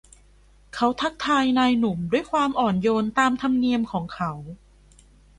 [0.75, 4.31] เขาทักทายนายหนุ่มด้วยความอ่อนโยนตามธรรมเนียมของเขา